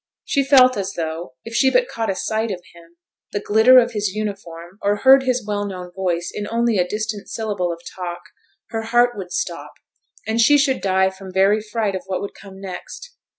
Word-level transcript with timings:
She 0.25 0.43
felt 0.43 0.77
as 0.77 0.93
though, 0.93 1.35
if 1.45 1.53
she 1.53 1.69
but 1.69 1.87
caught 1.87 2.09
a 2.09 2.15
sight 2.15 2.49
of 2.49 2.63
him, 2.73 2.97
the 3.33 3.39
glitter 3.39 3.77
of 3.77 3.91
his 3.91 4.09
uniform, 4.15 4.79
or 4.81 4.95
heard 4.95 5.21
his 5.21 5.45
well 5.45 5.63
known 5.63 5.91
voice 5.91 6.31
in 6.33 6.47
only 6.49 6.79
a 6.79 6.87
distant 6.87 7.29
syllable 7.29 7.71
of 7.71 7.81
talk, 7.95 8.21
her 8.71 8.81
heart 8.81 9.15
would 9.15 9.31
stop, 9.31 9.73
and 10.25 10.41
she 10.41 10.57
should 10.57 10.81
die 10.81 11.11
from 11.11 11.31
very 11.31 11.61
fright 11.61 11.93
of 11.93 12.01
what 12.07 12.19
would 12.19 12.33
come 12.33 12.59
next. 12.59 13.11